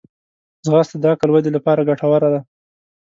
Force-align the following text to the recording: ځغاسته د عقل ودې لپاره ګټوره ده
ځغاسته 0.65 0.97
د 0.99 1.03
عقل 1.11 1.29
ودې 1.31 1.51
لپاره 1.57 1.87
ګټوره 1.89 2.27
ده 2.33 2.39